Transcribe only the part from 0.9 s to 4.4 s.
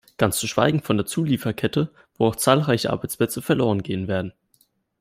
der Zulieferkette, wo auch zahlreiche Arbeitsplätze verloren gehen werden.